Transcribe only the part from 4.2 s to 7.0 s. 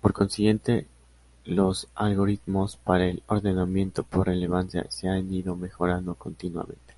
relevancia se han ido mejorando continuamente.